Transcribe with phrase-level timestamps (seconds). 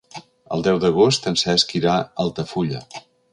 [0.55, 2.83] El deu d'agost en Cesc irà a Altafulla.